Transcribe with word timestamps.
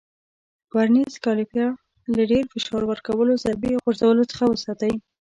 ورنیز 0.73 1.13
کالیپر 1.25 1.67
له 2.15 2.23
ډېر 2.31 2.43
فشار 2.53 2.83
ورکولو، 2.87 3.33
ضربې 3.43 3.71
او 3.73 3.81
غورځولو 3.83 4.23
څخه 4.31 4.43
وساتئ. 4.47 4.93